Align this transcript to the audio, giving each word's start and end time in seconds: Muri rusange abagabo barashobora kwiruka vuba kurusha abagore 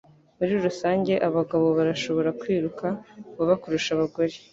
Muri 0.37 0.53
rusange 0.65 1.13
abagabo 1.27 1.65
barashobora 1.77 2.29
kwiruka 2.41 2.85
vuba 3.35 3.53
kurusha 3.61 3.89
abagore 3.97 4.33